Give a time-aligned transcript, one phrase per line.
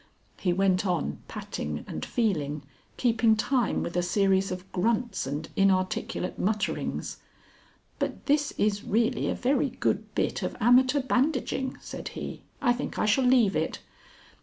[0.39, 2.63] He went on patting and feeling,
[2.97, 7.17] keeping time with a series of grunts and inarticulate mutterings....
[7.99, 12.41] "But this is really a very good bit of amateur bandaging," said he.
[12.63, 13.77] "I think I shall leave it.